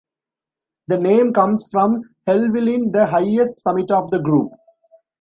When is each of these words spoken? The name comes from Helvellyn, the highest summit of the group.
The 0.87 0.97
name 0.99 1.31
comes 1.31 1.63
from 1.69 2.01
Helvellyn, 2.25 2.91
the 2.91 3.05
highest 3.05 3.59
summit 3.59 3.91
of 3.91 4.09
the 4.09 4.19
group. 4.19 4.49